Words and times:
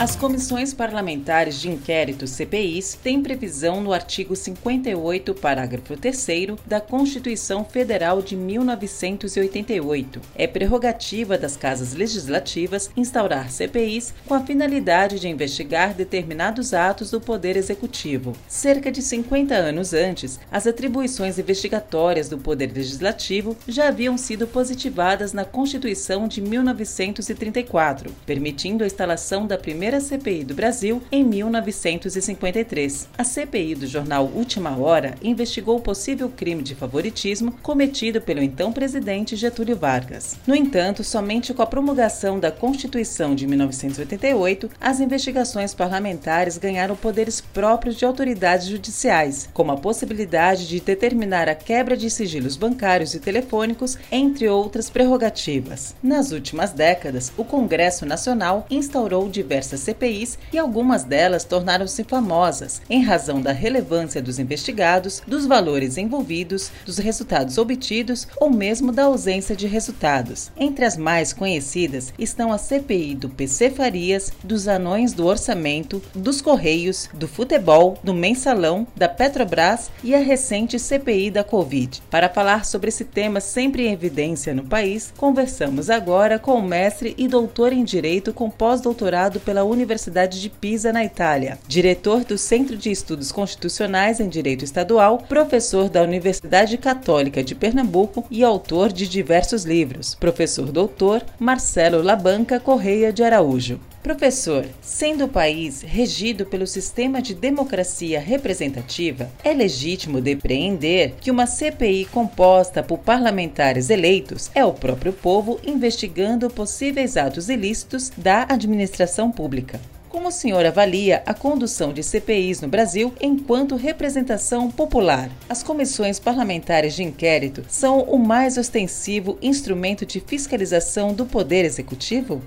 As 0.00 0.14
comissões 0.14 0.72
parlamentares 0.72 1.60
de 1.60 1.68
inquérito 1.68 2.24
CPIs 2.24 2.96
têm 3.02 3.20
previsão 3.20 3.80
no 3.80 3.92
artigo 3.92 4.36
58, 4.36 5.34
parágrafo 5.34 5.96
3 5.96 6.26
da 6.64 6.80
Constituição 6.80 7.64
Federal 7.64 8.22
de 8.22 8.36
1988. 8.36 10.20
É 10.36 10.46
prerrogativa 10.46 11.36
das 11.36 11.56
casas 11.56 11.94
legislativas 11.94 12.92
instaurar 12.96 13.50
CPIs 13.50 14.14
com 14.24 14.34
a 14.34 14.40
finalidade 14.40 15.18
de 15.18 15.26
investigar 15.26 15.92
determinados 15.94 16.72
atos 16.72 17.10
do 17.10 17.20
Poder 17.20 17.56
Executivo. 17.56 18.34
Cerca 18.46 18.92
de 18.92 19.02
50 19.02 19.52
anos 19.52 19.92
antes, 19.92 20.38
as 20.48 20.68
atribuições 20.68 21.40
investigatórias 21.40 22.28
do 22.28 22.38
Poder 22.38 22.70
Legislativo 22.72 23.56
já 23.66 23.88
haviam 23.88 24.16
sido 24.16 24.46
positivadas 24.46 25.32
na 25.32 25.44
Constituição 25.44 26.28
de 26.28 26.40
1934, 26.40 28.12
permitindo 28.24 28.84
a 28.84 28.86
instalação 28.86 29.44
da 29.44 29.58
primeira 29.58 29.87
primeira 29.88 30.00
CPI 30.00 30.44
do 30.44 30.54
Brasil 30.54 31.02
em 31.10 31.24
1953. 31.24 33.08
A 33.16 33.24
CPI 33.24 33.74
do 33.74 33.86
jornal 33.86 34.26
Última 34.26 34.76
Hora 34.76 35.14
investigou 35.22 35.78
o 35.78 35.80
possível 35.80 36.28
crime 36.28 36.62
de 36.62 36.74
favoritismo 36.74 37.52
cometido 37.62 38.20
pelo 38.20 38.42
então 38.42 38.70
presidente 38.70 39.34
Getúlio 39.34 39.76
Vargas. 39.76 40.36
No 40.46 40.54
entanto, 40.54 41.02
somente 41.02 41.54
com 41.54 41.62
a 41.62 41.66
promulgação 41.66 42.38
da 42.38 42.52
Constituição 42.52 43.34
de 43.34 43.46
1988, 43.46 44.70
as 44.78 45.00
investigações 45.00 45.72
parlamentares 45.72 46.58
ganharam 46.58 46.94
poderes 46.94 47.40
próprios 47.40 47.96
de 47.96 48.04
autoridades 48.04 48.66
judiciais, 48.66 49.48
como 49.54 49.72
a 49.72 49.78
possibilidade 49.78 50.68
de 50.68 50.80
determinar 50.80 51.48
a 51.48 51.54
quebra 51.54 51.96
de 51.96 52.10
sigilos 52.10 52.56
bancários 52.56 53.14
e 53.14 53.20
telefônicos, 53.20 53.96
entre 54.12 54.48
outras 54.48 54.90
prerrogativas. 54.90 55.94
Nas 56.02 56.30
últimas 56.30 56.72
décadas, 56.72 57.32
o 57.38 57.44
Congresso 57.44 58.04
Nacional 58.04 58.66
instaurou 58.70 59.30
diversas 59.30 59.77
CPIs 59.78 60.38
e 60.52 60.58
algumas 60.58 61.04
delas 61.04 61.44
tornaram-se 61.44 62.04
famosas 62.04 62.82
em 62.88 63.02
razão 63.02 63.40
da 63.40 63.52
relevância 63.52 64.20
dos 64.20 64.38
investigados, 64.38 65.22
dos 65.26 65.46
valores 65.46 65.96
envolvidos, 65.96 66.70
dos 66.84 66.98
resultados 66.98 67.58
obtidos 67.58 68.26
ou 68.36 68.50
mesmo 68.50 68.92
da 68.92 69.04
ausência 69.04 69.54
de 69.54 69.66
resultados. 69.66 70.50
Entre 70.56 70.84
as 70.84 70.96
mais 70.96 71.32
conhecidas 71.32 72.12
estão 72.18 72.52
a 72.52 72.58
CPI 72.58 73.14
do 73.14 73.28
PC 73.28 73.70
Farias, 73.70 74.32
dos 74.42 74.68
anões 74.68 75.12
do 75.12 75.26
orçamento, 75.26 76.02
dos 76.14 76.40
Correios, 76.40 77.08
do 77.14 77.28
futebol, 77.28 77.98
do 78.02 78.14
mensalão, 78.14 78.86
da 78.96 79.08
Petrobras 79.08 79.90
e 80.02 80.14
a 80.14 80.18
recente 80.18 80.78
CPI 80.78 81.30
da 81.30 81.44
Covid. 81.44 82.02
Para 82.10 82.28
falar 82.28 82.64
sobre 82.64 82.88
esse 82.88 83.04
tema 83.04 83.40
sempre 83.40 83.86
em 83.86 83.92
evidência 83.92 84.54
no 84.54 84.64
país, 84.64 85.12
conversamos 85.16 85.90
agora 85.90 86.38
com 86.38 86.54
o 86.54 86.62
mestre 86.62 87.14
e 87.16 87.28
doutor 87.28 87.72
em 87.72 87.84
Direito 87.84 88.32
com 88.32 88.50
pós-doutorado 88.50 89.40
pela 89.40 89.64
Universidade 89.68 90.40
de 90.40 90.50
Pisa, 90.50 90.92
na 90.92 91.04
Itália, 91.04 91.58
diretor 91.66 92.24
do 92.24 92.36
Centro 92.36 92.76
de 92.76 92.90
Estudos 92.90 93.30
Constitucionais 93.30 94.20
em 94.20 94.28
Direito 94.28 94.64
Estadual, 94.64 95.18
professor 95.28 95.88
da 95.88 96.02
Universidade 96.02 96.76
Católica 96.78 97.42
de 97.42 97.54
Pernambuco 97.54 98.24
e 98.30 98.42
autor 98.42 98.92
de 98.92 99.08
diversos 99.08 99.64
livros, 99.64 100.14
professor 100.14 100.72
doutor 100.72 101.24
Marcelo 101.38 102.02
Labanca 102.02 102.58
Correia 102.58 103.12
de 103.12 103.22
Araújo. 103.22 103.80
Professor, 104.02 104.64
sendo 104.80 105.24
o 105.24 105.28
país 105.28 105.82
regido 105.82 106.46
pelo 106.46 106.66
sistema 106.66 107.20
de 107.20 107.34
democracia 107.34 108.20
representativa, 108.20 109.28
é 109.42 109.52
legítimo 109.52 110.20
depreender 110.20 111.14
que 111.20 111.30
uma 111.30 111.46
CPI 111.46 112.06
composta 112.06 112.82
por 112.82 112.98
parlamentares 112.98 113.90
eleitos 113.90 114.50
é 114.54 114.64
o 114.64 114.72
próprio 114.72 115.12
povo 115.12 115.60
investigando 115.66 116.48
possíveis 116.48 117.16
atos 117.16 117.48
ilícitos 117.48 118.10
da 118.16 118.46
administração 118.48 119.32
pública. 119.32 119.80
Como 120.08 120.28
o 120.28 120.32
senhor 120.32 120.64
avalia 120.64 121.22
a 121.26 121.34
condução 121.34 121.92
de 121.92 122.02
CPIs 122.02 122.62
no 122.62 122.68
Brasil 122.68 123.12
enquanto 123.20 123.76
representação 123.76 124.70
popular? 124.70 125.28
As 125.48 125.62
comissões 125.62 126.18
parlamentares 126.18 126.94
de 126.94 127.02
inquérito 127.02 127.62
são 127.68 128.00
o 128.02 128.18
mais 128.18 128.56
ostensivo 128.56 129.36
instrumento 129.42 130.06
de 130.06 130.20
fiscalização 130.20 131.12
do 131.12 131.26
Poder 131.26 131.64
Executivo? 131.64 132.40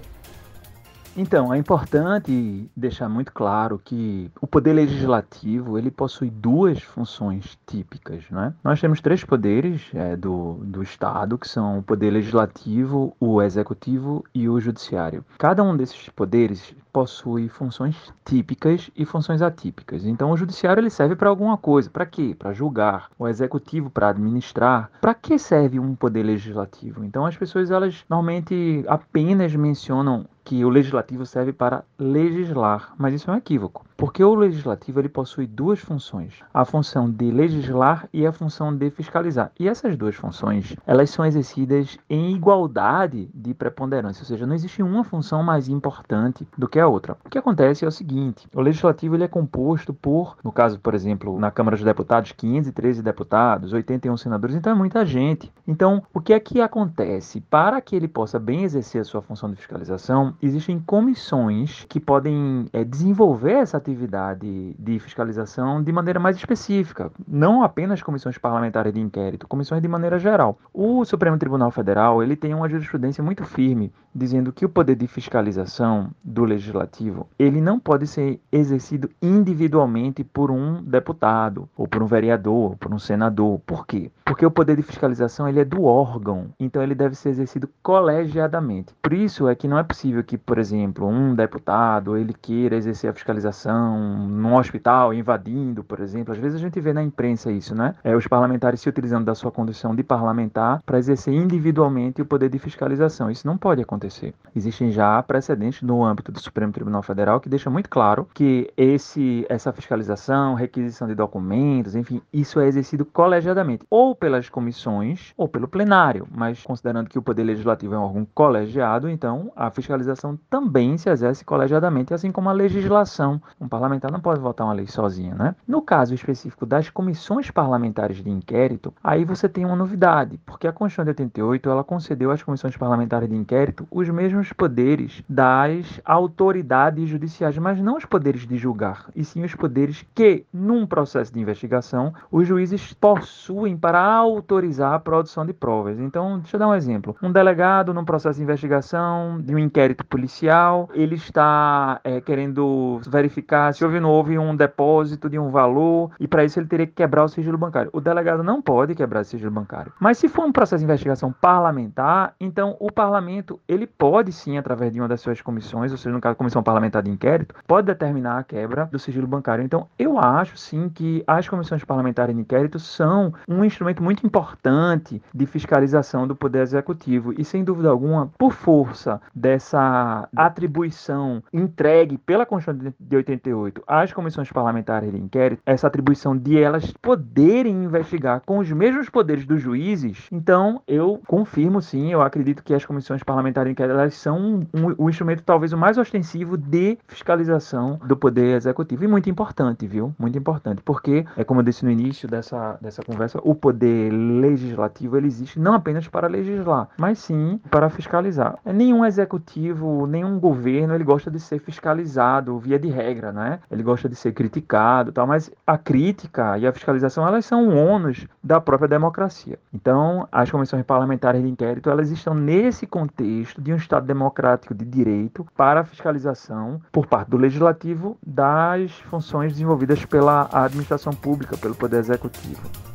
Então, 1.15 1.53
é 1.53 1.57
importante 1.57 2.69
deixar 2.75 3.09
muito 3.09 3.33
claro 3.33 3.79
que 3.83 4.31
o 4.39 4.47
poder 4.47 4.73
legislativo 4.73 5.77
ele 5.77 5.91
possui 5.91 6.29
duas 6.29 6.81
funções 6.81 7.57
típicas. 7.67 8.23
Né? 8.29 8.53
Nós 8.63 8.79
temos 8.79 9.01
três 9.01 9.23
poderes 9.23 9.89
é, 9.93 10.15
do, 10.15 10.59
do 10.63 10.81
Estado, 10.81 11.37
que 11.37 11.47
são 11.47 11.79
o 11.79 11.83
poder 11.83 12.11
legislativo, 12.11 13.15
o 13.19 13.41
executivo 13.41 14.23
e 14.33 14.47
o 14.47 14.59
judiciário. 14.59 15.25
Cada 15.37 15.61
um 15.63 15.75
desses 15.75 16.07
poderes 16.09 16.73
possui 16.93 17.47
funções 17.49 17.95
típicas 18.25 18.89
e 18.95 19.05
funções 19.05 19.41
atípicas. 19.41 20.05
Então, 20.05 20.31
o 20.31 20.37
judiciário 20.37 20.81
ele 20.81 20.89
serve 20.89 21.15
para 21.15 21.29
alguma 21.29 21.57
coisa. 21.57 21.89
Para 21.89 22.05
quê? 22.05 22.35
Para 22.37 22.53
julgar. 22.53 23.09
O 23.17 23.27
executivo 23.27 23.89
para 23.89 24.09
administrar. 24.09 24.89
Para 25.01 25.13
que 25.13 25.37
serve 25.37 25.79
um 25.79 25.95
poder 25.95 26.23
legislativo? 26.23 27.03
Então, 27.03 27.25
as 27.25 27.35
pessoas 27.35 27.71
elas 27.71 28.05
normalmente 28.09 28.83
apenas 28.87 29.55
mencionam 29.55 30.25
que 30.51 30.65
o 30.65 30.69
legislativo 30.69 31.25
serve 31.25 31.53
para 31.53 31.85
legislar, 31.97 32.93
mas 32.97 33.13
isso 33.13 33.31
é 33.31 33.33
um 33.33 33.37
equívoco. 33.37 33.85
Porque 33.95 34.21
o 34.21 34.35
legislativo 34.35 34.99
ele 34.99 35.07
possui 35.07 35.47
duas 35.47 35.79
funções, 35.79 36.43
a 36.53 36.65
função 36.65 37.09
de 37.09 37.31
legislar 37.31 38.09
e 38.11 38.27
a 38.27 38.33
função 38.33 38.75
de 38.75 38.89
fiscalizar. 38.89 39.49
E 39.57 39.69
essas 39.69 39.95
duas 39.95 40.13
funções, 40.15 40.75
elas 40.85 41.09
são 41.09 41.25
exercidas 41.25 41.97
em 42.09 42.35
igualdade 42.35 43.29
de 43.33 43.53
preponderância, 43.53 44.23
ou 44.23 44.25
seja, 44.25 44.45
não 44.45 44.53
existe 44.53 44.83
uma 44.83 45.05
função 45.05 45.41
mais 45.41 45.69
importante 45.69 46.45
do 46.57 46.67
que 46.67 46.81
a 46.81 46.87
outra. 46.87 47.15
O 47.23 47.29
que 47.29 47.37
acontece 47.37 47.85
é 47.85 47.87
o 47.87 47.91
seguinte, 47.91 48.45
o 48.53 48.59
legislativo 48.59 49.15
ele 49.15 49.23
é 49.23 49.29
composto 49.29 49.93
por, 49.93 50.35
no 50.43 50.51
caso, 50.51 50.79
por 50.79 50.93
exemplo, 50.93 51.39
na 51.39 51.49
Câmara 51.49 51.77
dos 51.77 51.85
Deputados, 51.85 52.33
513 52.33 53.01
deputados, 53.01 53.71
81 53.71 54.17
senadores, 54.17 54.57
então 54.57 54.73
é 54.73 54.75
muita 54.75 55.05
gente. 55.05 55.49
Então, 55.65 56.03
o 56.13 56.19
que 56.19 56.33
é 56.33 56.39
que 56.41 56.59
acontece? 56.59 57.39
Para 57.39 57.79
que 57.79 57.95
ele 57.95 58.09
possa 58.09 58.37
bem 58.37 58.63
exercer 58.63 58.99
a 58.99 59.05
sua 59.05 59.21
função 59.21 59.49
de 59.49 59.55
fiscalização, 59.55 60.35
existem 60.41 60.79
comissões 60.79 61.85
que 61.87 61.99
podem 61.99 62.65
é, 62.73 62.83
desenvolver 62.83 63.53
essa 63.53 63.77
atividade 63.77 64.75
de 64.77 64.99
fiscalização 64.99 65.81
de 65.83 65.91
maneira 65.91 66.19
mais 66.19 66.37
específica, 66.37 67.11
não 67.27 67.63
apenas 67.63 68.01
comissões 68.01 68.37
parlamentares 68.37 68.93
de 68.93 68.99
inquérito, 68.99 69.47
comissões 69.47 69.81
de 69.81 69.87
maneira 69.87 70.17
geral. 70.19 70.57
O 70.73 71.03
Supremo 71.05 71.37
Tribunal 71.37 71.71
Federal 71.71 72.23
ele 72.23 72.35
tem 72.35 72.53
uma 72.53 72.69
jurisprudência 72.69 73.23
muito 73.23 73.45
firme 73.45 73.91
dizendo 74.13 74.51
que 74.51 74.65
o 74.65 74.69
poder 74.69 74.95
de 74.95 75.07
fiscalização 75.07 76.11
do 76.23 76.43
legislativo 76.43 77.27
ele 77.39 77.61
não 77.61 77.79
pode 77.79 78.07
ser 78.07 78.39
exercido 78.51 79.09
individualmente 79.21 80.23
por 80.23 80.51
um 80.51 80.83
deputado 80.83 81.69
ou 81.75 81.87
por 81.87 82.03
um 82.03 82.05
vereador, 82.05 82.71
ou 82.71 82.75
por 82.75 82.93
um 82.93 82.99
senador. 82.99 83.59
Por 83.65 83.85
quê? 83.85 84.11
Porque 84.25 84.45
o 84.45 84.51
poder 84.51 84.75
de 84.75 84.83
fiscalização 84.83 85.47
ele 85.47 85.59
é 85.59 85.65
do 85.65 85.83
órgão, 85.83 86.47
então 86.59 86.81
ele 86.81 86.95
deve 86.95 87.15
ser 87.15 87.29
exercido 87.29 87.69
colegiadamente. 87.81 88.93
Por 89.01 89.13
isso 89.13 89.47
é 89.47 89.55
que 89.55 89.67
não 89.67 89.77
é 89.77 89.83
possível 89.83 90.20
que, 90.23 90.37
por 90.37 90.57
exemplo, 90.57 91.07
um 91.07 91.35
deputado 91.35 92.17
ele 92.17 92.33
queira 92.33 92.75
exercer 92.75 93.09
a 93.09 93.13
fiscalização 93.13 94.27
num 94.27 94.55
hospital, 94.55 95.13
invadindo, 95.13 95.83
por 95.83 95.99
exemplo. 95.99 96.33
Às 96.33 96.39
vezes 96.39 96.59
a 96.59 96.61
gente 96.61 96.79
vê 96.79 96.93
na 96.93 97.03
imprensa 97.03 97.51
isso, 97.51 97.75
né? 97.75 97.95
É, 98.03 98.15
os 98.15 98.27
parlamentares 98.27 98.81
se 98.81 98.89
utilizando 98.89 99.25
da 99.25 99.35
sua 99.35 99.51
condição 99.51 99.95
de 99.95 100.03
parlamentar 100.03 100.81
para 100.85 100.97
exercer 100.97 101.33
individualmente 101.33 102.21
o 102.21 102.25
poder 102.25 102.49
de 102.49 102.59
fiscalização. 102.59 103.29
Isso 103.29 103.47
não 103.47 103.57
pode 103.57 103.81
acontecer. 103.81 104.33
Existem 104.55 104.91
já 104.91 105.21
precedentes 105.23 105.81
no 105.81 106.03
âmbito 106.03 106.31
do 106.31 106.39
Supremo 106.39 106.71
Tribunal 106.71 107.01
Federal 107.01 107.39
que 107.39 107.49
deixa 107.49 107.69
muito 107.69 107.89
claro 107.89 108.27
que 108.33 108.71
esse, 108.75 109.45
essa 109.49 109.71
fiscalização, 109.71 110.53
requisição 110.53 111.07
de 111.07 111.15
documentos, 111.15 111.95
enfim, 111.95 112.21
isso 112.31 112.59
é 112.59 112.67
exercido 112.67 113.05
colegiadamente, 113.05 113.85
ou 113.89 114.15
pelas 114.15 114.49
comissões 114.49 115.33
ou 115.37 115.47
pelo 115.47 115.67
plenário. 115.67 116.27
Mas 116.31 116.61
considerando 116.63 117.09
que 117.09 117.17
o 117.17 117.21
Poder 117.21 117.43
Legislativo 117.43 117.95
é 117.95 117.97
um 117.97 118.03
órgão 118.03 118.27
colegiado, 118.33 119.09
então 119.09 119.51
a 119.55 119.69
fiscalização 119.69 120.10
também 120.49 120.97
se 120.97 121.09
exerce 121.09 121.43
colegiadamente, 121.45 122.13
assim 122.13 122.31
como 122.31 122.49
a 122.49 122.53
legislação. 122.53 123.41
Um 123.59 123.67
parlamentar 123.67 124.11
não 124.11 124.19
pode 124.19 124.39
votar 124.39 124.67
uma 124.67 124.73
lei 124.73 124.87
sozinho, 124.87 125.35
né? 125.35 125.55
No 125.67 125.81
caso 125.81 126.13
específico 126.13 126.65
das 126.65 126.89
comissões 126.89 127.49
parlamentares 127.51 128.23
de 128.23 128.29
inquérito, 128.29 128.93
aí 129.03 129.25
você 129.25 129.47
tem 129.47 129.65
uma 129.65 129.75
novidade, 129.75 130.39
porque 130.45 130.67
a 130.67 130.73
Constituição 130.73 131.05
de 131.05 131.09
88 131.09 131.69
ela 131.69 131.83
concedeu 131.83 132.31
às 132.31 132.43
comissões 132.43 132.75
parlamentares 132.77 133.29
de 133.29 133.35
inquérito 133.35 133.87
os 133.91 134.09
mesmos 134.09 134.53
poderes 134.53 135.23
das 135.27 136.01
autoridades 136.05 137.09
judiciais, 137.09 137.57
mas 137.57 137.79
não 137.81 137.97
os 137.97 138.05
poderes 138.05 138.47
de 138.47 138.57
julgar, 138.57 139.09
e 139.15 139.23
sim 139.23 139.43
os 139.43 139.55
poderes 139.55 140.05
que, 140.13 140.45
num 140.53 140.85
processo 140.85 141.33
de 141.33 141.39
investigação, 141.39 142.13
os 142.31 142.47
juízes 142.47 142.93
possuem 142.93 143.77
para 143.77 144.01
autorizar 144.03 144.93
a 144.93 144.99
produção 144.99 145.45
de 145.45 145.53
provas. 145.53 145.99
Então, 145.99 146.39
deixa 146.39 146.55
eu 146.55 146.59
dar 146.59 146.67
um 146.67 146.75
exemplo. 146.75 147.15
Um 147.21 147.31
delegado, 147.31 147.93
num 147.93 148.05
processo 148.05 148.37
de 148.37 148.43
investigação 148.43 149.39
de 149.41 149.53
um 149.53 149.59
inquérito 149.59 150.00
âmbito 150.01 150.05
policial, 150.07 150.89
ele 150.93 151.15
está 151.15 151.99
é, 152.03 152.19
querendo 152.19 152.99
verificar 153.07 153.73
se 153.73 153.83
houve 153.83 153.97
ou 153.97 154.01
não 154.01 154.09
houve 154.09 154.37
um 154.37 154.55
depósito 154.55 155.29
de 155.29 155.37
um 155.37 155.49
valor, 155.49 156.11
e 156.19 156.27
para 156.27 156.43
isso 156.43 156.59
ele 156.59 156.67
teria 156.67 156.87
que 156.87 156.93
quebrar 156.93 157.23
o 157.23 157.27
sigilo 157.27 157.57
bancário. 157.57 157.89
O 157.93 158.01
delegado 158.01 158.43
não 158.43 158.61
pode 158.61 158.95
quebrar 158.95 159.21
o 159.21 159.25
sigilo 159.25 159.51
bancário. 159.51 159.93
Mas 159.99 160.17
se 160.17 160.27
for 160.27 160.45
um 160.45 160.51
processo 160.51 160.79
de 160.79 160.85
investigação 160.85 161.31
parlamentar, 161.31 162.33
então 162.39 162.75
o 162.79 162.91
parlamento, 162.91 163.59
ele 163.67 163.85
pode 163.85 164.31
sim, 164.31 164.57
através 164.57 164.91
de 164.91 164.99
uma 164.99 165.07
das 165.07 165.21
suas 165.21 165.41
comissões, 165.41 165.91
ou 165.91 165.97
seja, 165.97 166.13
no 166.13 166.21
caso, 166.21 166.35
comissão 166.35 166.63
parlamentar 166.63 167.03
de 167.03 167.11
inquérito, 167.11 167.55
pode 167.67 167.87
determinar 167.87 168.39
a 168.39 168.43
quebra 168.43 168.85
do 168.91 168.99
sigilo 168.99 169.27
bancário. 169.27 169.63
Então, 169.63 169.87
eu 169.97 170.17
acho 170.17 170.57
sim 170.57 170.89
que 170.89 171.23
as 171.27 171.47
comissões 171.47 171.83
parlamentares 171.83 172.35
de 172.35 172.41
inquérito 172.41 172.79
são 172.79 173.33
um 173.47 173.63
instrumento 173.63 174.01
muito 174.01 174.25
importante 174.25 175.21
de 175.33 175.45
fiscalização 175.45 176.27
do 176.27 176.35
Poder 176.35 176.61
Executivo 176.61 177.33
e, 177.37 177.43
sem 177.43 177.63
dúvida 177.63 177.89
alguma, 177.89 178.29
por 178.37 178.53
força 178.53 179.21
dessa 179.33 179.90
atribuição 180.35 181.43
entregue 181.53 182.17
pela 182.17 182.45
Constituição 182.45 182.93
de 182.99 183.15
88 183.15 183.83
às 183.87 184.13
comissões 184.13 184.51
parlamentares 184.51 185.11
de 185.11 185.17
inquérito, 185.17 185.61
essa 185.65 185.87
atribuição 185.87 186.37
de 186.37 186.57
elas 186.57 186.91
poderem 187.01 187.83
investigar 187.83 188.41
com 188.45 188.59
os 188.59 188.71
mesmos 188.71 189.09
poderes 189.09 189.45
dos 189.45 189.61
juízes, 189.61 190.27
então 190.31 190.81
eu 190.87 191.21
confirmo 191.27 191.81
sim, 191.81 192.11
eu 192.11 192.21
acredito 192.21 192.63
que 192.63 192.73
as 192.73 192.85
comissões 192.85 193.23
parlamentares 193.23 193.69
de 193.69 193.71
inquérito 193.73 193.97
elas 193.97 194.15
são 194.15 194.37
um, 194.39 194.59
um, 194.73 194.95
o 194.97 195.09
instrumento 195.09 195.43
talvez 195.43 195.73
o 195.73 195.77
mais 195.77 195.97
ostensivo 195.97 196.57
de 196.57 196.97
fiscalização 197.07 197.99
do 198.05 198.15
Poder 198.15 198.55
Executivo 198.55 199.03
e 199.03 199.07
muito 199.07 199.29
importante, 199.29 199.87
viu? 199.87 200.13
Muito 200.17 200.37
importante, 200.37 200.81
porque, 200.83 201.25
é 201.35 201.43
como 201.43 201.59
eu 201.59 201.63
disse 201.63 201.85
no 201.85 201.91
início 201.91 202.27
dessa, 202.27 202.77
dessa 202.81 203.03
conversa, 203.03 203.39
o 203.43 203.55
Poder 203.55 204.11
Legislativo 204.11 205.17
ele 205.17 205.27
existe 205.27 205.59
não 205.59 205.73
apenas 205.73 206.07
para 206.07 206.27
legislar, 206.27 206.89
mas 206.97 207.19
sim 207.19 207.59
para 207.69 207.89
fiscalizar. 207.89 208.57
Nenhum 208.65 209.05
executivo, 209.05 209.80
nenhum 210.07 210.39
governo, 210.39 210.93
ele 210.93 211.03
gosta 211.03 211.29
de 211.29 211.39
ser 211.39 211.59
fiscalizado 211.59 212.57
via 212.59 212.79
de 212.79 212.89
regra, 212.89 213.31
né? 213.31 213.59
Ele 213.69 213.83
gosta 213.83 214.07
de 214.07 214.15
ser 214.15 214.33
criticado, 214.33 215.11
tal, 215.11 215.27
mas 215.27 215.51
a 215.65 215.77
crítica 215.77 216.57
e 216.57 216.67
a 216.67 216.73
fiscalização, 216.73 217.27
elas 217.27 217.45
são 217.45 217.67
um 217.67 217.77
ônus 217.77 218.27
da 218.43 218.59
própria 218.59 218.87
democracia. 218.87 219.59
Então, 219.73 220.27
as 220.31 220.49
comissões 220.49 220.83
parlamentares 220.83 221.41
de 221.41 221.49
inquérito, 221.49 221.89
elas 221.89 222.11
estão 222.11 222.33
nesse 222.33 222.85
contexto 222.85 223.61
de 223.61 223.73
um 223.73 223.77
Estado 223.77 224.05
democrático 224.05 224.73
de 224.73 224.85
direito 224.85 225.45
para 225.55 225.83
fiscalização 225.83 226.81
por 226.91 227.07
parte 227.07 227.29
do 227.29 227.37
legislativo 227.37 228.17
das 228.25 228.91
funções 229.09 229.53
desenvolvidas 229.53 230.05
pela 230.05 230.49
administração 230.51 231.13
pública, 231.13 231.57
pelo 231.57 231.75
Poder 231.75 231.97
Executivo. 231.97 232.90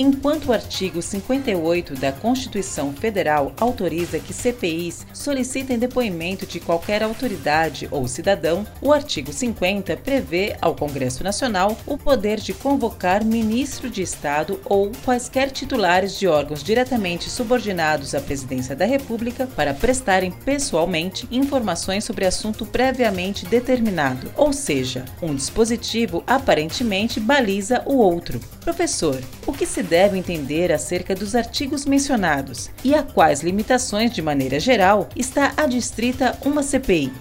Enquanto 0.00 0.46
o 0.46 0.52
artigo 0.52 1.02
58 1.02 1.94
da 1.94 2.12
Constituição 2.12 2.92
Federal 2.92 3.52
autoriza 3.58 4.20
que 4.20 4.32
CPIs 4.32 5.04
solicitem 5.12 5.76
depoimento 5.76 6.46
de 6.46 6.60
qualquer 6.60 7.02
autoridade 7.02 7.88
ou 7.90 8.06
cidadão, 8.06 8.64
o 8.80 8.92
artigo 8.92 9.32
50 9.32 9.96
prevê 9.96 10.56
ao 10.62 10.76
Congresso 10.76 11.24
Nacional 11.24 11.76
o 11.84 11.98
poder 11.98 12.38
de 12.38 12.54
convocar 12.54 13.24
ministro 13.24 13.90
de 13.90 14.00
Estado 14.00 14.60
ou 14.66 14.92
quaisquer 15.04 15.50
titulares 15.50 16.16
de 16.16 16.28
órgãos 16.28 16.62
diretamente 16.62 17.28
subordinados 17.28 18.14
à 18.14 18.20
Presidência 18.20 18.76
da 18.76 18.84
República 18.84 19.48
para 19.48 19.74
prestarem 19.74 20.30
pessoalmente 20.30 21.26
informações 21.28 22.04
sobre 22.04 22.24
assunto 22.24 22.64
previamente 22.64 23.44
determinado, 23.46 24.30
ou 24.36 24.52
seja, 24.52 25.04
um 25.20 25.34
dispositivo 25.34 26.22
aparentemente 26.24 27.18
baliza 27.18 27.82
o 27.84 27.96
outro. 27.96 28.38
Professor, 28.60 29.20
o 29.44 29.52
que 29.52 29.66
se 29.66 29.87
deve 29.88 30.18
entender 30.18 30.72
acerca 30.72 31.14
dos 31.14 31.34
artigos 31.34 31.86
mencionados 31.86 32.70
e 32.84 32.94
a 32.94 33.02
quais 33.02 33.42
limitações, 33.42 34.12
de 34.12 34.22
maneira 34.22 34.60
geral, 34.60 35.08
está 35.16 35.52
adstrita 35.56 36.36
uma 36.44 36.62
CPI. 36.62 37.12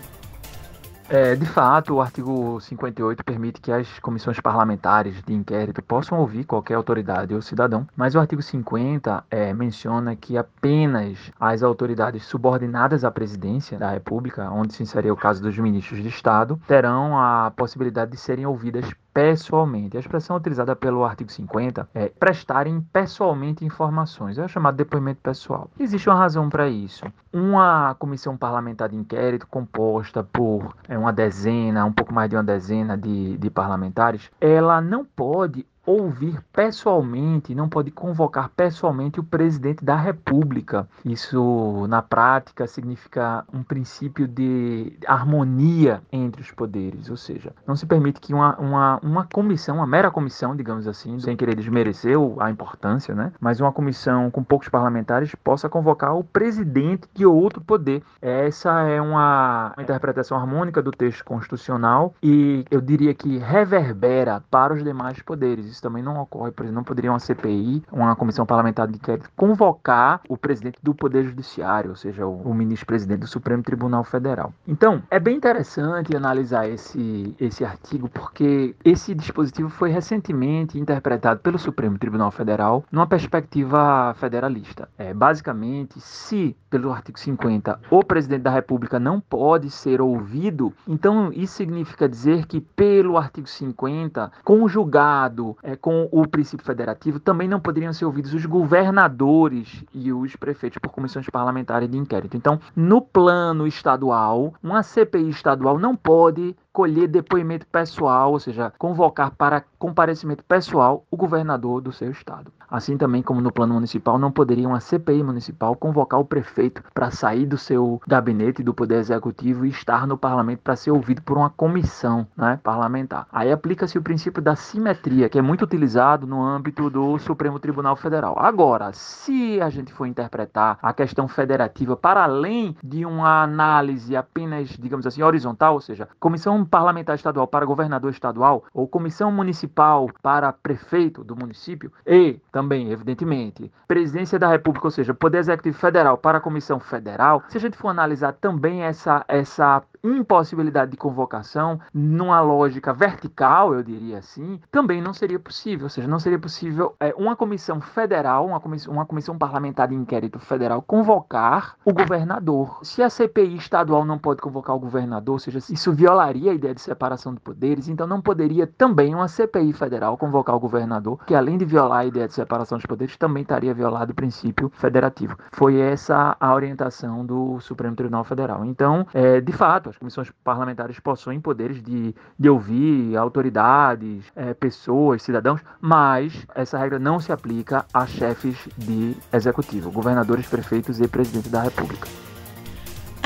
É, 1.09 1.35
de 1.35 1.45
fato, 1.45 1.95
o 1.95 2.01
artigo 2.01 2.59
58 2.59 3.23
permite 3.23 3.61
que 3.61 3.71
as 3.71 3.97
comissões 3.99 4.41
parlamentares 4.41 5.15
de 5.23 5.33
inquérito 5.33 5.81
possam 5.81 6.19
ouvir 6.19 6.43
qualquer 6.43 6.73
autoridade 6.73 7.33
ou 7.33 7.41
cidadão, 7.41 7.87
mas 7.95 8.13
o 8.13 8.19
artigo 8.19 8.41
50 8.41 9.23
é, 9.31 9.53
menciona 9.53 10.17
que 10.17 10.37
apenas 10.37 11.31
as 11.39 11.63
autoridades 11.63 12.25
subordinadas 12.25 13.05
à 13.05 13.11
presidência 13.11 13.77
da 13.77 13.89
República, 13.89 14.51
onde 14.51 14.73
se 14.73 14.83
insere 14.83 15.09
o 15.09 15.15
caso 15.15 15.41
dos 15.41 15.57
ministros 15.57 16.03
de 16.03 16.09
Estado, 16.09 16.59
terão 16.67 17.17
a 17.17 17.51
possibilidade 17.55 18.11
de 18.11 18.17
serem 18.17 18.45
ouvidas 18.45 18.85
pessoalmente. 19.17 19.97
A 19.97 19.99
expressão 19.99 20.37
utilizada 20.37 20.75
pelo 20.75 21.03
artigo 21.03 21.31
50 21.31 21.89
é 21.91 22.07
prestarem 22.07 22.79
pessoalmente 22.93 23.65
informações. 23.65 24.37
É 24.37 24.47
chamado 24.47 24.75
depoimento 24.75 25.21
pessoal. 25.23 25.71
Existe 25.79 26.07
uma 26.07 26.15
razão 26.15 26.47
para 26.49 26.69
isso. 26.69 27.03
Uma 27.33 27.95
comissão 27.95 28.37
parlamentar 28.37 28.89
de 28.89 28.95
inquérito 28.95 29.47
composta 29.47 30.23
por 30.23 30.75
é, 30.87 30.95
uma 30.95 31.11
dezena, 31.11 31.83
um 31.83 31.91
pouco 31.91 32.13
mais 32.13 32.29
de 32.29 32.35
uma 32.35 32.43
dezena 32.43 32.95
de, 32.95 33.39
de 33.39 33.49
parlamentares, 33.49 34.29
ela 34.39 34.79
não 34.81 35.03
pode 35.03 35.65
ouvir 35.87 36.43
pessoalmente, 36.51 37.55
não 37.55 37.69
pode 37.69 37.89
convocar 37.91 38.49
pessoalmente 38.49 39.21
o 39.21 39.23
presidente 39.23 39.85
da 39.85 39.95
República. 39.95 40.87
Isso, 41.05 41.87
na 41.87 42.01
prática, 42.01 42.67
significa 42.67 43.45
um 43.53 43.63
princípio 43.63 44.27
de 44.27 44.97
harmonia 45.07 46.01
entre 46.11 46.41
os 46.41 46.51
poderes, 46.51 47.09
ou 47.09 47.15
seja, 47.15 47.53
não 47.65 47.75
se 47.75 47.85
permite 47.85 48.19
que 48.19 48.33
uma, 48.33 48.57
uma, 48.57 48.99
uma 49.01 49.25
comissão, 49.25 49.77
uma 49.77 49.87
mera 49.87 50.11
comissão, 50.11 50.55
digamos 50.55 50.87
assim, 50.89 51.17
sem 51.19 51.37
querer 51.37 51.55
desmerecer 51.55 52.17
a 52.39 52.51
importância, 52.51 53.15
né? 53.15 53.31
mas 53.39 53.61
uma 53.61 53.71
comissão 53.71 54.29
com 54.29 54.43
poucos 54.43 54.67
parlamentares 54.67 55.33
possa 55.35 55.69
convocar 55.69 56.15
o 56.17 56.23
presidente 56.23 57.07
de 57.13 57.25
outro 57.25 57.61
poder. 57.61 58.03
Essa 58.21 58.81
é 58.81 59.01
uma, 59.01 59.71
uma 59.77 59.83
interpretação 59.83 60.37
harmônica 60.37 60.81
do 60.81 60.91
texto 60.91 61.23
constitucional 61.23 62.13
e 62.21 62.65
eu 62.69 62.81
diria 62.81 63.13
que 63.13 63.37
reverbera 63.37 64.43
para 64.51 64.73
os 64.73 64.83
demais 64.83 65.21
poderes 65.21 65.76
isso 65.77 65.81
também 65.83 66.03
não 66.03 66.19
ocorre, 66.19 66.51
por 66.51 66.63
exemplo, 66.63 66.75
não 66.75 66.83
poderia 66.83 67.11
uma 67.11 67.19
CPI, 67.19 67.83
uma 67.91 68.15
comissão 68.15 68.45
parlamentar 68.45 68.87
de 68.87 68.95
inquérito, 68.95 69.29
convocar 69.35 70.21
o 70.27 70.35
presidente 70.35 70.79
do 70.81 70.93
Poder 70.93 71.23
Judiciário, 71.23 71.91
ou 71.91 71.95
seja, 71.95 72.25
o, 72.25 72.41
o 72.41 72.53
ministro-presidente 72.53 73.19
do 73.19 73.27
Supremo 73.27 73.63
Tribunal 73.63 74.03
Federal. 74.03 74.53
Então, 74.67 75.01
é 75.09 75.19
bem 75.19 75.37
interessante 75.37 76.15
analisar 76.15 76.67
esse, 76.67 77.35
esse 77.39 77.63
artigo, 77.63 78.09
porque 78.09 78.75
esse 78.83 79.13
dispositivo 79.13 79.69
foi 79.69 79.89
recentemente 79.89 80.79
interpretado 80.79 81.39
pelo 81.41 81.59
Supremo 81.59 81.97
Tribunal 81.97 82.31
Federal 82.31 82.83
numa 82.91 83.07
perspectiva 83.07 84.13
federalista. 84.15 84.89
É, 84.97 85.13
basicamente, 85.13 85.99
se 85.99 86.55
pelo 86.69 86.91
artigo 86.91 87.19
50 87.19 87.79
o 87.89 88.03
presidente 88.03 88.41
da 88.41 88.51
República 88.51 88.99
não 88.99 89.19
pode 89.19 89.69
ser 89.69 90.01
ouvido, 90.01 90.73
então 90.87 91.31
isso 91.31 91.55
significa 91.55 92.09
dizer 92.09 92.45
que 92.45 92.59
pelo 92.59 93.17
artigo 93.17 93.47
50, 93.47 94.31
conjugado 94.43 95.55
é, 95.67 95.75
com 95.75 96.07
o 96.13 96.25
princípio 96.25 96.65
federativo, 96.65 97.19
também 97.19 97.45
não 97.45 97.59
poderiam 97.59 97.91
ser 97.91 98.05
ouvidos 98.05 98.33
os 98.33 98.45
governadores 98.45 99.83
e 99.93 100.13
os 100.13 100.33
prefeitos 100.37 100.77
por 100.77 100.93
comissões 100.93 101.29
parlamentares 101.29 101.89
de 101.89 101.97
inquérito. 101.97 102.37
Então, 102.37 102.57
no 102.73 103.01
plano 103.01 103.67
estadual, 103.67 104.53
uma 104.63 104.81
CPI 104.81 105.29
estadual 105.29 105.77
não 105.77 105.93
pode 105.93 106.55
colher 106.77 107.07
depoimento 107.07 107.65
pessoal, 107.65 108.33
ou 108.33 108.39
seja, 108.39 108.71
convocar 108.77 109.31
para 109.31 109.63
comparecimento 109.79 110.43
pessoal 110.43 111.03
o 111.09 111.17
governador 111.17 111.81
do 111.81 111.91
seu 111.91 112.11
estado. 112.11 112.51
Assim 112.69 112.97
também 112.97 113.23
como 113.23 113.39
no 113.39 113.51
plano 113.51 113.73
municipal, 113.73 114.19
não 114.19 114.31
poderia 114.31 114.67
uma 114.67 114.81
CPI 114.81 115.23
municipal 115.23 115.75
convocar 115.75 116.19
o 116.19 116.25
prefeito 116.25 116.83
para 116.93 117.09
sair 117.09 117.45
do 117.45 117.57
seu 117.57 118.01
gabinete 118.05 118.61
do 118.61 118.73
Poder 118.73 118.95
Executivo 118.95 119.65
e 119.65 119.69
estar 119.69 120.05
no 120.05 120.17
parlamento 120.17 120.59
para 120.59 120.75
ser 120.75 120.91
ouvido 120.91 121.21
por 121.21 121.37
uma 121.37 121.49
comissão 121.49 122.27
né, 122.35 122.59
parlamentar. 122.61 123.25
Aí 123.31 123.51
aplica-se 123.51 123.97
o 123.97 124.01
princípio 124.01 124.41
da 124.41 124.55
simetria, 124.55 125.29
que 125.29 125.39
é 125.39 125.41
muito 125.41 125.63
utilizado 125.63 126.27
no 126.27 126.43
âmbito 126.43 126.89
do 126.89 127.17
Supremo 127.19 127.57
Tribunal 127.57 127.95
Federal. 127.95 128.35
Agora, 128.37 128.91
se 128.91 129.61
a 129.61 129.69
gente 129.69 129.93
for 129.93 130.05
interpretar 130.05 130.77
a 130.81 130.93
questão 130.93 131.27
federativa 131.27 131.95
para 131.95 132.23
além 132.23 132.75
de 132.83 133.05
uma 133.05 133.43
análise 133.43 134.15
apenas, 134.15 134.69
digamos 134.77 135.07
assim, 135.07 135.23
horizontal, 135.23 135.75
ou 135.75 135.81
seja, 135.81 136.09
comissão 136.19 136.66
parlamentar 136.67 137.15
estadual 137.15 137.47
para 137.47 137.65
governador 137.65 138.11
estadual 138.11 138.63
ou 138.73 138.87
comissão 138.87 139.31
municipal 139.31 140.09
para 140.21 140.51
prefeito 140.51 141.23
do 141.23 141.35
município 141.35 141.91
e 142.05 142.39
também, 142.51 142.91
evidentemente, 142.91 143.71
presidência 143.87 144.37
da 144.37 144.47
República, 144.47 144.87
ou 144.87 144.91
seja, 144.91 145.13
poder 145.13 145.39
executivo 145.39 145.77
federal 145.77 146.17
para 146.17 146.39
comissão 146.39 146.79
federal, 146.79 147.43
se 147.47 147.57
a 147.57 147.61
gente 147.61 147.77
for 147.77 147.89
analisar 147.89 148.33
também 148.33 148.83
essa 148.83 149.23
essa 149.27 149.81
impossibilidade 150.15 150.91
de 150.91 150.97
convocação, 150.97 151.79
numa 151.93 152.39
lógica 152.41 152.93
vertical, 152.93 153.73
eu 153.73 153.83
diria 153.83 154.19
assim, 154.19 154.59
também 154.71 155.01
não 155.01 155.13
seria 155.13 155.39
possível. 155.39 155.85
Ou 155.85 155.89
seja, 155.89 156.07
não 156.07 156.19
seria 156.19 156.39
possível 156.39 156.95
é, 156.99 157.13
uma 157.17 157.35
comissão 157.35 157.81
federal, 157.81 158.45
uma 158.45 158.59
comissão, 158.59 158.93
uma 158.93 159.05
comissão 159.05 159.37
parlamentar 159.37 159.87
de 159.87 159.95
inquérito 159.95 160.39
federal, 160.39 160.81
convocar 160.81 161.75
o 161.85 161.93
governador. 161.93 162.79
Se 162.83 163.01
a 163.03 163.09
CPI 163.09 163.55
estadual 163.57 164.05
não 164.05 164.17
pode 164.17 164.41
convocar 164.41 164.75
o 164.75 164.79
governador, 164.79 165.33
ou 165.33 165.39
seja, 165.39 165.59
isso 165.69 165.91
violaria 165.93 166.51
a 166.51 166.53
ideia 166.53 166.73
de 166.73 166.81
separação 166.81 167.33
de 167.33 167.39
poderes, 167.39 167.87
então 167.87 168.07
não 168.07 168.21
poderia 168.21 168.67
também 168.67 169.13
uma 169.13 169.27
CPI 169.27 169.73
federal 169.73 170.17
convocar 170.17 170.55
o 170.55 170.59
governador, 170.59 171.19
que 171.25 171.35
além 171.35 171.57
de 171.57 171.65
violar 171.65 171.99
a 171.99 172.05
ideia 172.05 172.27
de 172.27 172.33
separação 172.33 172.77
dos 172.77 172.85
poderes, 172.85 173.17
também 173.17 173.43
estaria 173.43 173.73
violado 173.73 174.11
o 174.11 174.15
princípio 174.15 174.71
federativo. 174.75 175.37
Foi 175.51 175.79
essa 175.79 176.35
a 176.39 176.53
orientação 176.53 177.25
do 177.25 177.59
Supremo 177.59 177.95
Tribunal 177.95 178.23
Federal. 178.23 178.65
Então, 178.65 179.05
é, 179.13 179.41
de 179.41 179.51
fato, 179.51 179.91
comissões 179.97 180.31
parlamentares 180.43 180.99
possuem 180.99 181.39
poderes 181.39 181.81
de, 181.81 182.15
de 182.37 182.49
ouvir 182.49 183.17
autoridades, 183.17 184.25
é, 184.35 184.53
pessoas, 184.53 185.23
cidadãos, 185.23 185.61
mas 185.81 186.45
essa 186.55 186.77
regra 186.77 186.99
não 186.99 187.19
se 187.19 187.31
aplica 187.31 187.85
a 187.93 188.05
chefes 188.05 188.57
de 188.77 189.15
executivo, 189.33 189.91
governadores, 189.91 190.47
prefeitos 190.47 190.99
e 190.99 191.07
presidente 191.07 191.49
da 191.49 191.61
República. 191.61 192.07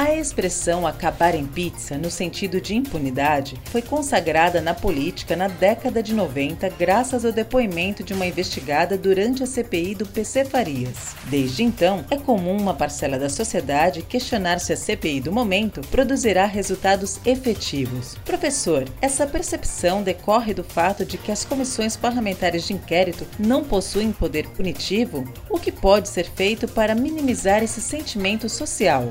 A 0.02 0.16
expressão 0.16 0.88
acabar 0.88 1.36
em 1.36 1.46
pizza, 1.46 1.96
no 1.96 2.10
sentido 2.10 2.60
de 2.60 2.76
impunidade, 2.76 3.62
foi 3.66 3.84
consagrada 3.84 4.60
na 4.60 4.74
política 4.74 5.36
na 5.36 5.48
década 5.48 6.02
de 6.02 6.12
90 6.16 6.68
graças 6.70 7.24
ao 7.24 7.32
depoimento 7.32 8.04
de 8.04 8.12
uma 8.12 8.26
investigada 8.26 8.98
durante 8.98 9.44
a 9.44 9.46
CPI 9.46 9.94
do 9.94 10.08
PC 10.08 10.44
Farias. 10.46 11.16
Desde 11.26 11.62
então, 11.62 12.04
é 12.10 12.18
comum 12.18 12.58
uma 12.58 12.74
parcela 12.74 13.20
da 13.20 13.30
sociedade 13.30 14.02
questionar 14.02 14.60
se 14.60 14.74
a 14.74 14.76
CPI 14.76 15.22
do 15.22 15.32
momento 15.32 15.82
produzirá 15.92 16.48
resultados 16.48 17.20
efetivos. 17.24 18.16
Professor, 18.26 18.86
essa 19.04 19.28
percepção 19.28 20.02
decorre 20.02 20.56
do 20.56 20.64
fato 20.64 21.06
de 21.06 21.16
que 21.16 21.32
as 21.32 21.46
comissões 21.46 21.96
parlamentares 21.96 22.66
de 22.66 22.74
inquérito 22.74 23.28
não 23.38 23.64
possuem 23.64 24.12
poder 24.12 24.48
punitivo? 24.48 25.32
O 25.48 25.60
que 25.60 25.72
pode 25.72 26.10
ser 26.10 26.26
feito 26.26 26.68
para 26.68 26.96
minimizar 26.96 27.62
esse 27.62 27.80
sentimento 27.80 28.50
social? 28.50 29.08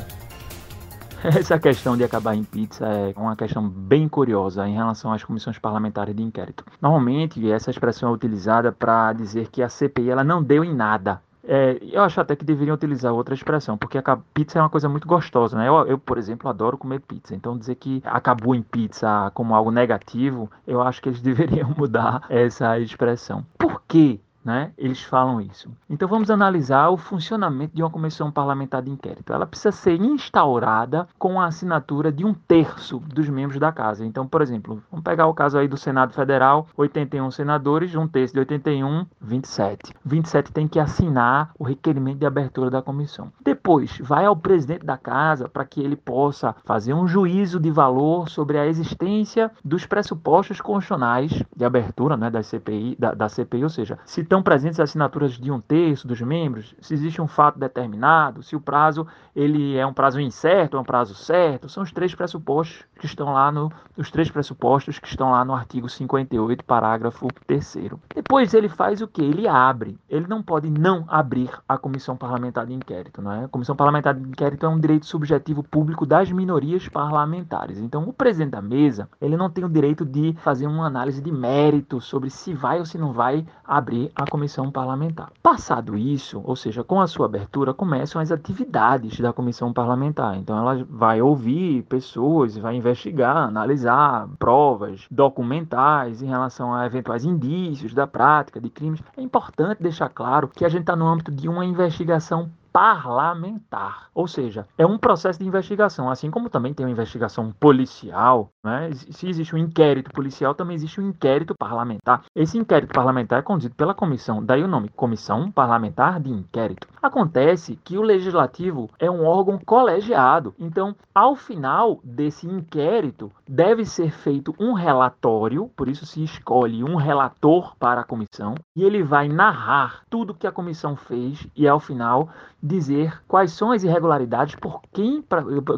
Essa 1.24 1.58
questão 1.58 1.98
de 1.98 2.04
acabar 2.04 2.34
em 2.34 2.42
pizza 2.42 2.86
é 2.86 3.12
uma 3.14 3.36
questão 3.36 3.68
bem 3.68 4.08
curiosa 4.08 4.66
em 4.66 4.74
relação 4.74 5.12
às 5.12 5.22
comissões 5.22 5.58
parlamentares 5.58 6.16
de 6.16 6.22
inquérito. 6.22 6.64
Normalmente, 6.80 7.50
essa 7.50 7.70
expressão 7.70 8.08
é 8.08 8.12
utilizada 8.12 8.72
para 8.72 9.12
dizer 9.12 9.48
que 9.48 9.62
a 9.62 9.68
CPI 9.68 10.10
ela 10.10 10.24
não 10.24 10.42
deu 10.42 10.64
em 10.64 10.74
nada. 10.74 11.20
É, 11.44 11.78
eu 11.82 12.02
acho 12.02 12.20
até 12.20 12.34
que 12.34 12.44
deveriam 12.44 12.74
utilizar 12.74 13.12
outra 13.12 13.34
expressão, 13.34 13.76
porque 13.76 13.98
a 13.98 14.18
pizza 14.32 14.58
é 14.58 14.62
uma 14.62 14.70
coisa 14.70 14.88
muito 14.88 15.06
gostosa, 15.06 15.58
né? 15.58 15.68
Eu, 15.68 15.86
eu, 15.86 15.98
por 15.98 16.16
exemplo, 16.16 16.48
adoro 16.48 16.78
comer 16.78 17.00
pizza. 17.00 17.34
Então, 17.34 17.58
dizer 17.58 17.74
que 17.74 18.02
acabou 18.04 18.54
em 18.54 18.62
pizza 18.62 19.30
como 19.34 19.54
algo 19.54 19.70
negativo, 19.70 20.50
eu 20.66 20.80
acho 20.80 21.02
que 21.02 21.08
eles 21.10 21.20
deveriam 21.22 21.74
mudar 21.76 22.24
essa 22.30 22.78
expressão. 22.78 23.44
Por 23.58 23.82
quê? 23.86 24.20
Né? 24.44 24.72
Eles 24.78 25.02
falam 25.02 25.40
isso. 25.40 25.70
Então 25.88 26.08
vamos 26.08 26.30
analisar 26.30 26.88
o 26.88 26.96
funcionamento 26.96 27.74
de 27.74 27.82
uma 27.82 27.90
comissão 27.90 28.30
parlamentar 28.30 28.80
de 28.82 28.90
inquérito. 28.90 29.32
Ela 29.32 29.46
precisa 29.46 29.70
ser 29.70 30.00
instaurada 30.00 31.06
com 31.18 31.38
a 31.38 31.46
assinatura 31.46 32.10
de 32.10 32.24
um 32.24 32.32
terço 32.32 33.00
dos 33.00 33.28
membros 33.28 33.60
da 33.60 33.70
casa. 33.70 34.04
Então, 34.04 34.26
por 34.26 34.40
exemplo, 34.40 34.82
vamos 34.90 35.04
pegar 35.04 35.26
o 35.26 35.34
caso 35.34 35.58
aí 35.58 35.68
do 35.68 35.76
Senado 35.76 36.14
Federal, 36.14 36.66
81 36.76 37.30
senadores, 37.30 37.94
um 37.94 38.08
terço 38.08 38.32
de 38.32 38.40
81, 38.40 39.06
27. 39.20 39.94
27 40.04 40.52
tem 40.52 40.66
que 40.66 40.80
assinar 40.80 41.50
o 41.58 41.64
requerimento 41.64 42.18
de 42.18 42.26
abertura 42.26 42.70
da 42.70 42.80
comissão. 42.80 43.30
Depois, 43.42 43.98
vai 44.02 44.24
ao 44.24 44.36
presidente 44.36 44.86
da 44.86 44.96
casa 44.96 45.48
para 45.48 45.66
que 45.66 45.80
ele 45.82 45.96
possa 45.96 46.54
fazer 46.64 46.94
um 46.94 47.06
juízo 47.06 47.60
de 47.60 47.70
valor 47.70 48.28
sobre 48.28 48.58
a 48.58 48.66
existência 48.66 49.50
dos 49.62 49.84
pressupostos 49.84 50.60
constitucionais 50.60 51.42
de 51.54 51.64
abertura, 51.64 52.16
né, 52.16 52.30
da 52.30 52.42
CPI, 52.42 52.96
da, 52.98 53.12
da 53.12 53.28
CPI, 53.28 53.64
ou 53.64 53.68
seja, 53.68 53.98
se 54.04 54.24
estão 54.30 54.44
presentes 54.44 54.78
assinaturas 54.78 55.32
de 55.32 55.50
um 55.50 55.60
terço 55.60 56.06
dos 56.06 56.20
membros, 56.20 56.72
se 56.80 56.94
existe 56.94 57.20
um 57.20 57.26
fato 57.26 57.58
determinado, 57.58 58.44
se 58.44 58.54
o 58.54 58.60
prazo 58.60 59.04
ele 59.34 59.76
é 59.76 59.84
um 59.84 59.92
prazo 59.92 60.20
incerto, 60.20 60.76
é 60.76 60.80
um 60.80 60.84
prazo 60.84 61.16
certo, 61.16 61.68
são 61.68 61.82
os 61.82 61.90
três 61.90 62.14
pressupostos 62.14 62.84
que 63.00 63.06
estão 63.06 63.32
lá 63.32 63.50
no 63.50 63.72
os 63.96 64.10
três 64.10 64.30
pressupostos 64.30 64.98
que 64.98 65.08
estão 65.08 65.30
lá 65.32 65.44
no 65.44 65.52
artigo 65.52 65.88
58, 65.88 66.64
parágrafo 66.64 67.28
3 67.46 67.76
Depois 68.14 68.54
ele 68.54 68.68
faz 68.68 69.02
o 69.02 69.08
que? 69.08 69.22
Ele 69.22 69.46
abre. 69.46 69.98
Ele 70.08 70.26
não 70.26 70.42
pode 70.42 70.70
não 70.70 71.04
abrir 71.06 71.50
a 71.68 71.76
comissão 71.76 72.16
parlamentar 72.16 72.66
de 72.66 72.72
inquérito, 72.72 73.20
não 73.20 73.32
é? 73.32 73.44
A 73.44 73.48
comissão 73.48 73.76
parlamentar 73.76 74.14
de 74.14 74.26
inquérito 74.26 74.64
é 74.64 74.68
um 74.68 74.80
direito 74.80 75.04
subjetivo 75.04 75.62
público 75.62 76.06
das 76.06 76.30
minorias 76.32 76.88
parlamentares. 76.88 77.78
Então, 77.78 78.04
o 78.04 78.12
presidente 78.12 78.52
da 78.52 78.62
mesa, 78.62 79.08
ele 79.20 79.36
não 79.36 79.50
tem 79.50 79.64
o 79.64 79.68
direito 79.68 80.04
de 80.04 80.34
fazer 80.38 80.66
uma 80.66 80.86
análise 80.86 81.20
de 81.20 81.30
mérito 81.30 82.00
sobre 82.00 82.30
se 82.30 82.54
vai 82.54 82.78
ou 82.78 82.86
se 82.86 82.96
não 82.96 83.12
vai 83.12 83.46
abrir 83.62 84.10
a 84.22 84.30
comissão 84.30 84.70
parlamentar. 84.70 85.32
Passado 85.42 85.96
isso, 85.96 86.40
ou 86.44 86.54
seja, 86.54 86.84
com 86.84 87.00
a 87.00 87.06
sua 87.06 87.26
abertura, 87.26 87.72
começam 87.72 88.20
as 88.20 88.30
atividades 88.30 89.18
da 89.20 89.32
comissão 89.32 89.72
parlamentar. 89.72 90.36
Então 90.36 90.56
ela 90.56 90.84
vai 90.88 91.22
ouvir 91.22 91.82
pessoas, 91.84 92.56
vai 92.56 92.76
investigar, 92.76 93.36
analisar 93.36 94.28
provas 94.38 95.06
documentais 95.10 96.22
em 96.22 96.26
relação 96.26 96.74
a 96.74 96.86
eventuais 96.86 97.24
indícios 97.24 97.94
da 97.94 98.06
prática 98.06 98.60
de 98.60 98.68
crimes. 98.68 99.02
É 99.16 99.22
importante 99.22 99.82
deixar 99.82 100.08
claro 100.08 100.48
que 100.48 100.64
a 100.64 100.68
gente 100.68 100.82
está 100.82 100.96
no 100.96 101.06
âmbito 101.06 101.30
de 101.30 101.48
uma 101.48 101.64
investigação 101.64 102.50
parlamentar. 102.72 104.08
Ou 104.14 104.26
seja, 104.26 104.66
é 104.76 104.86
um 104.86 104.98
processo 104.98 105.38
de 105.38 105.46
investigação, 105.46 106.10
assim 106.10 106.30
como 106.30 106.50
também 106.50 106.74
tem 106.74 106.86
uma 106.86 106.92
investigação 106.92 107.52
policial, 107.52 108.50
né? 108.64 108.90
Se 108.92 109.28
existe 109.28 109.54
um 109.54 109.58
inquérito 109.58 110.10
policial, 110.10 110.54
também 110.54 110.74
existe 110.74 111.00
um 111.00 111.08
inquérito 111.08 111.54
parlamentar. 111.58 112.24
Esse 112.34 112.58
inquérito 112.58 112.92
parlamentar 112.92 113.38
é 113.38 113.42
conduzido 113.42 113.74
pela 113.74 113.94
comissão, 113.94 114.44
daí 114.44 114.62
o 114.62 114.68
nome 114.68 114.88
Comissão 114.88 115.50
Parlamentar 115.50 116.20
de 116.20 116.30
Inquérito. 116.30 116.88
Acontece 117.02 117.78
que 117.84 117.96
o 117.96 118.02
legislativo 118.02 118.90
é 118.98 119.10
um 119.10 119.24
órgão 119.24 119.58
colegiado, 119.58 120.54
então, 120.58 120.94
ao 121.14 121.34
final 121.34 122.00
desse 122.04 122.46
inquérito, 122.46 123.32
deve 123.48 123.84
ser 123.84 124.10
feito 124.10 124.54
um 124.58 124.72
relatório, 124.72 125.70
por 125.76 125.88
isso 125.88 126.06
se 126.06 126.22
escolhe 126.22 126.84
um 126.84 126.96
relator 126.96 127.74
para 127.76 128.02
a 128.02 128.04
comissão, 128.04 128.54
e 128.76 128.84
ele 128.84 129.02
vai 129.02 129.28
narrar 129.28 130.02
tudo 130.10 130.34
que 130.34 130.46
a 130.46 130.52
comissão 130.52 130.96
fez 130.96 131.46
e 131.56 131.66
ao 131.66 131.80
final 131.80 132.28
dizer 132.62 133.20
quais 133.26 133.52
são 133.52 133.72
as 133.72 133.82
irregularidades, 133.82 134.54
por 134.54 134.80
quem, 134.92 135.24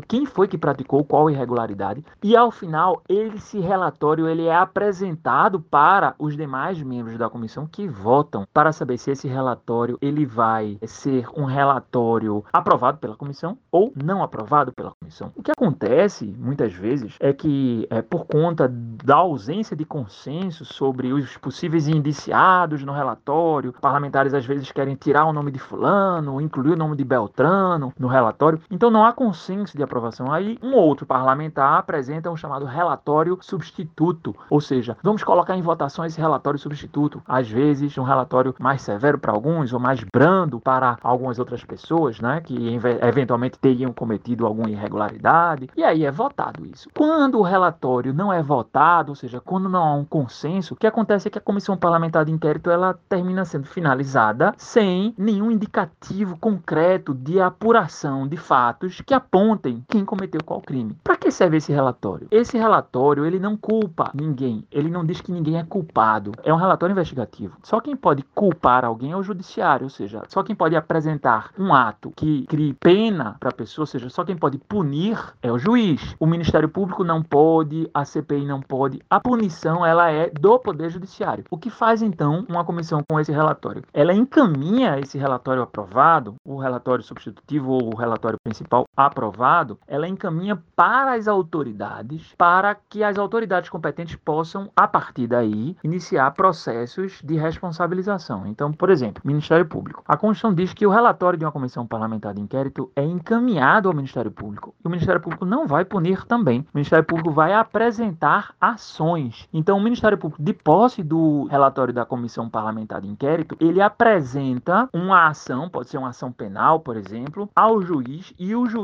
quem 0.08 0.26
foi 0.26 0.48
que 0.48 0.58
praticou 0.58 1.04
qual 1.04 1.30
irregularidade, 1.30 2.04
e 2.22 2.36
ao 2.36 2.50
final 2.50 3.02
esse 3.08 3.60
relatório 3.60 4.28
ele 4.28 4.46
é 4.46 4.54
apresentado 4.54 5.60
para 5.60 6.14
os 6.18 6.36
demais 6.36 6.82
membros 6.82 7.16
da 7.16 7.30
comissão 7.30 7.66
que 7.66 7.86
votam 7.86 8.46
para 8.52 8.72
saber 8.72 8.98
se 8.98 9.10
esse 9.10 9.28
relatório 9.28 9.98
ele 10.00 10.26
vai 10.26 10.78
ser 10.86 11.26
um 11.36 11.44
relatório 11.44 12.44
aprovado 12.52 12.98
pela 12.98 13.16
comissão 13.16 13.58
ou 13.70 13.92
não 13.94 14.22
aprovado 14.22 14.72
pela 14.72 14.92
comissão. 14.92 15.32
O 15.36 15.42
que 15.42 15.50
acontece 15.50 16.34
muitas 16.38 16.72
vezes 16.72 17.16
é 17.20 17.32
que 17.32 17.86
é, 17.90 18.02
por 18.02 18.26
conta 18.26 18.68
da 18.68 19.16
ausência 19.16 19.76
de 19.76 19.84
consenso 19.84 20.64
sobre 20.64 21.12
os 21.12 21.36
possíveis 21.36 21.88
indiciados 21.88 22.82
no 22.84 22.92
relatório, 22.92 23.72
parlamentares 23.80 24.34
às 24.34 24.44
vezes 24.44 24.70
querem 24.72 24.94
tirar 24.94 25.26
o 25.26 25.32
nome 25.32 25.50
de 25.50 25.58
fulano, 25.58 26.40
incluir 26.40 26.71
o 26.72 26.76
nome 26.76 26.96
de 26.96 27.04
Beltrano 27.04 27.92
no 27.98 28.08
relatório. 28.08 28.60
Então 28.70 28.90
não 28.90 29.04
há 29.04 29.12
consenso 29.12 29.76
de 29.76 29.82
aprovação. 29.82 30.32
Aí 30.32 30.58
um 30.62 30.74
outro 30.74 31.06
parlamentar 31.06 31.78
apresenta 31.78 32.30
um 32.30 32.36
chamado 32.36 32.64
relatório 32.64 33.38
substituto, 33.40 34.34
ou 34.48 34.60
seja, 34.60 34.96
vamos 35.02 35.22
colocar 35.22 35.56
em 35.56 35.62
votação 35.62 36.04
esse 36.04 36.20
relatório 36.20 36.58
substituto. 36.58 37.22
Às 37.26 37.48
vezes 37.48 37.96
um 37.98 38.02
relatório 38.02 38.54
mais 38.58 38.82
severo 38.82 39.18
para 39.18 39.32
alguns 39.32 39.72
ou 39.72 39.80
mais 39.80 40.02
brando 40.12 40.60
para 40.60 40.96
algumas 41.02 41.38
outras 41.38 41.64
pessoas, 41.64 42.20
né, 42.20 42.40
que 42.40 42.78
eventualmente 43.02 43.58
teriam 43.58 43.92
cometido 43.92 44.46
alguma 44.46 44.70
irregularidade. 44.70 45.68
E 45.76 45.84
aí 45.84 46.04
é 46.04 46.10
votado 46.10 46.66
isso. 46.66 46.88
Quando 46.96 47.38
o 47.38 47.42
relatório 47.42 48.12
não 48.12 48.32
é 48.32 48.42
votado, 48.42 49.10
ou 49.12 49.16
seja, 49.16 49.40
quando 49.40 49.68
não 49.68 49.82
há 49.82 49.94
um 49.94 50.04
consenso, 50.04 50.74
o 50.74 50.76
que 50.76 50.86
acontece 50.86 51.28
é 51.28 51.30
que 51.30 51.38
a 51.38 51.42
comissão 51.42 51.76
parlamentar 51.76 52.24
de 52.24 52.32
inquérito 52.32 52.70
ela 52.70 52.98
termina 53.08 53.44
sendo 53.44 53.66
finalizada 53.66 54.54
sem 54.56 55.14
nenhum 55.18 55.50
indicativo 55.50 56.36
concreto 56.38 56.61
concreto 56.62 57.12
de 57.12 57.40
apuração 57.40 58.26
de 58.26 58.36
fatos 58.36 59.00
que 59.04 59.12
apontem 59.12 59.84
quem 59.88 60.04
cometeu 60.04 60.40
qual 60.44 60.60
crime. 60.60 60.96
Para 61.02 61.16
serve 61.32 61.56
esse 61.56 61.72
relatório? 61.72 62.28
Esse 62.30 62.56
relatório 62.56 63.26
ele 63.26 63.38
não 63.38 63.56
culpa 63.56 64.10
ninguém, 64.14 64.66
ele 64.70 64.90
não 64.90 65.04
diz 65.04 65.20
que 65.20 65.32
ninguém 65.32 65.58
é 65.58 65.64
culpado. 65.64 66.32
É 66.44 66.52
um 66.52 66.56
relatório 66.56 66.92
investigativo. 66.92 67.56
Só 67.62 67.80
quem 67.80 67.96
pode 67.96 68.22
culpar 68.34 68.84
alguém 68.84 69.12
é 69.12 69.16
o 69.16 69.22
judiciário, 69.22 69.84
ou 69.84 69.90
seja, 69.90 70.22
só 70.28 70.42
quem 70.42 70.54
pode 70.54 70.76
apresentar 70.76 71.50
um 71.58 71.74
ato 71.74 72.12
que 72.14 72.46
crie 72.46 72.74
pena 72.74 73.36
para 73.40 73.50
a 73.50 73.54
pessoa, 73.54 73.82
ou 73.82 73.86
seja, 73.86 74.08
só 74.08 74.24
quem 74.24 74.36
pode 74.36 74.58
punir 74.58 75.18
é 75.42 75.50
o 75.50 75.58
juiz. 75.58 76.14
O 76.20 76.26
Ministério 76.26 76.68
Público 76.68 77.04
não 77.04 77.22
pode, 77.22 77.88
a 77.92 78.04
CPI 78.04 78.44
não 78.44 78.60
pode. 78.60 79.00
A 79.08 79.20
punição 79.20 79.84
ela 79.84 80.10
é 80.10 80.30
do 80.30 80.58
Poder 80.58 80.90
Judiciário. 80.90 81.44
O 81.50 81.58
que 81.58 81.70
faz 81.70 82.02
então 82.02 82.44
uma 82.48 82.64
comissão 82.64 83.02
com 83.08 83.18
esse 83.18 83.32
relatório? 83.32 83.82
Ela 83.92 84.12
encaminha 84.12 84.98
esse 84.98 85.18
relatório 85.18 85.62
aprovado 85.62 86.34
o 86.44 86.56
relatório 86.58 87.02
substitutivo 87.02 87.72
ou 87.72 87.94
o 87.94 87.96
relatório 87.96 88.38
principal 88.42 88.84
aprovado, 88.96 89.78
ela 89.86 90.08
encaminha 90.08 90.62
para 90.76 91.14
às 91.14 91.28
autoridades 91.28 92.34
para 92.36 92.74
que 92.74 93.02
as 93.02 93.18
autoridades 93.18 93.70
competentes 93.70 94.16
possam, 94.16 94.70
a 94.76 94.86
partir 94.86 95.26
daí, 95.26 95.76
iniciar 95.82 96.30
processos 96.32 97.20
de 97.22 97.36
responsabilização. 97.36 98.46
Então, 98.46 98.72
por 98.72 98.90
exemplo, 98.90 99.22
Ministério 99.24 99.66
Público. 99.66 100.02
A 100.06 100.16
Constituição 100.16 100.54
diz 100.54 100.72
que 100.74 100.86
o 100.86 100.90
relatório 100.90 101.38
de 101.38 101.44
uma 101.44 101.52
comissão 101.52 101.86
parlamentar 101.86 102.34
de 102.34 102.40
inquérito 102.40 102.90
é 102.94 103.04
encaminhado 103.04 103.88
ao 103.88 103.94
Ministério 103.94 104.30
Público 104.30 104.74
e 104.84 104.86
o 104.86 104.90
Ministério 104.90 105.20
Público 105.20 105.44
não 105.44 105.66
vai 105.66 105.84
punir 105.84 106.24
também. 106.24 106.60
O 106.60 106.66
Ministério 106.74 107.04
Público 107.04 107.30
vai 107.30 107.52
apresentar 107.52 108.54
ações. 108.60 109.48
Então, 109.52 109.78
o 109.78 109.82
Ministério 109.82 110.18
Público, 110.18 110.42
de 110.42 110.52
posse 110.52 111.02
do 111.02 111.44
relatório 111.44 111.94
da 111.94 112.04
comissão 112.04 112.48
parlamentar 112.48 113.00
de 113.00 113.08
inquérito, 113.08 113.56
ele 113.60 113.80
apresenta 113.80 114.88
uma 114.92 115.28
ação, 115.28 115.68
pode 115.68 115.88
ser 115.88 115.98
uma 115.98 116.10
ação 116.10 116.32
penal, 116.32 116.80
por 116.80 116.96
exemplo, 116.96 117.48
ao 117.54 117.80
juiz 117.82 118.34
e 118.38 118.54
o 118.54 118.66
juiz, 118.66 118.81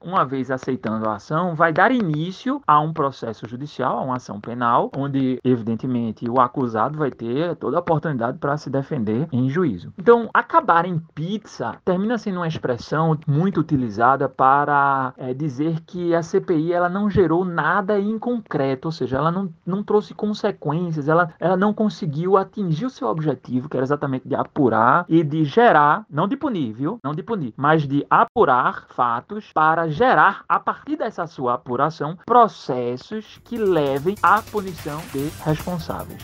uma 0.00 0.24
vez 0.24 0.50
aceitando 0.50 1.08
a 1.08 1.14
ação, 1.14 1.54
vai 1.54 1.72
dar 1.72 1.92
início 1.92 2.62
a 2.66 2.80
um 2.80 2.92
processo 2.92 3.48
judicial, 3.48 3.98
a 3.98 4.02
uma 4.02 4.16
ação 4.16 4.40
penal, 4.40 4.90
onde, 4.96 5.38
evidentemente, 5.44 6.28
o 6.28 6.40
acusado 6.40 6.98
vai 6.98 7.10
ter 7.10 7.56
toda 7.56 7.76
a 7.76 7.80
oportunidade 7.80 8.38
para 8.38 8.56
se 8.56 8.70
defender 8.70 9.28
em 9.32 9.48
juízo. 9.48 9.92
Então, 9.98 10.28
acabar 10.32 10.84
em 10.84 10.98
pizza 11.14 11.76
termina 11.84 12.18
sendo 12.18 12.36
uma 12.36 12.48
expressão 12.48 13.18
muito 13.26 13.60
utilizada 13.60 14.28
para 14.28 15.12
é, 15.16 15.32
dizer 15.34 15.80
que 15.86 16.14
a 16.14 16.22
CPI 16.22 16.72
ela 16.72 16.88
não 16.88 17.08
gerou 17.08 17.44
nada 17.44 17.98
em 17.98 18.18
concreto, 18.18 18.88
ou 18.88 18.92
seja, 18.92 19.18
ela 19.18 19.30
não, 19.30 19.52
não 19.64 19.82
trouxe 19.82 20.14
consequências, 20.14 21.08
ela, 21.08 21.32
ela 21.38 21.56
não 21.56 21.72
conseguiu 21.72 22.36
atingir 22.36 22.86
o 22.86 22.90
seu 22.90 23.08
objetivo, 23.08 23.68
que 23.68 23.76
era 23.76 23.84
exatamente 23.84 24.28
de 24.28 24.34
apurar 24.34 25.04
e 25.08 25.22
de 25.22 25.44
gerar, 25.44 26.04
não 26.10 26.28
de 26.28 26.36
punir, 26.36 26.72
viu? 26.72 26.98
Não 27.02 27.14
de 27.14 27.22
punir, 27.22 27.54
mas 27.56 27.86
de 27.86 28.06
apurar 28.08 28.86
fatos 29.30 29.52
para 29.52 29.88
gerar, 29.88 30.44
a 30.48 30.58
partir 30.58 30.96
dessa 30.96 31.24
sua 31.26 31.54
apuração, 31.54 32.18
processos 32.26 33.40
que 33.44 33.56
levem 33.56 34.16
à 34.22 34.42
punição 34.42 35.00
de 35.12 35.30
responsáveis. 35.44 36.22